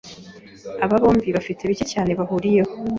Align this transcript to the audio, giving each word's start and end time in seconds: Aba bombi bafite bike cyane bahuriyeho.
Aba 0.83 0.97
bombi 1.01 1.29
bafite 1.35 1.61
bike 1.69 1.85
cyane 1.93 2.11
bahuriyeho. 2.19 2.73